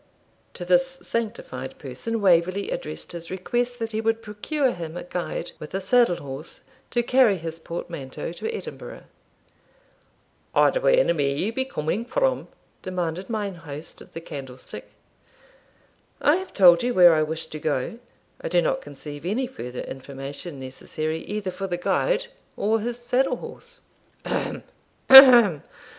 [0.55, 5.51] To this sanctified person Waverley addressed his request that he would procure him a guide,
[5.59, 9.03] with a saddle horse, to carry his portmanteau to Edinburgh.
[10.55, 12.47] 'And whar may ye be coming from?'
[12.81, 14.89] demanded mine host of the Candlestick.
[16.19, 17.99] 'I have told you where I wish to go;
[18.41, 22.25] I do not conceive any further information necessary either for the guide
[22.57, 23.81] or his saddle horse.'
[24.25, 24.63] 'Hem!
[25.11, 25.61] Ahem!'